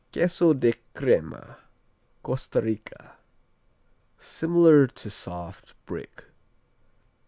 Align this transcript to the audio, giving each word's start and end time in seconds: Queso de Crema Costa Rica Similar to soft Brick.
Queso 0.11 0.55
de 0.55 0.73
Crema 0.95 1.57
Costa 2.23 2.59
Rica 2.59 3.17
Similar 4.17 4.87
to 4.87 5.11
soft 5.11 5.75
Brick. 5.85 6.25